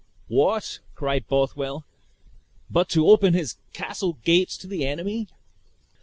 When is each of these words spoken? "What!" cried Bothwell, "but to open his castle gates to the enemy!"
"What!" 0.29 0.79
cried 0.95 1.27
Bothwell, 1.27 1.85
"but 2.71 2.89
to 2.89 3.07
open 3.07 3.35
his 3.35 3.57
castle 3.71 4.13
gates 4.23 4.57
to 4.57 4.67
the 4.67 4.83
enemy!" 4.83 5.27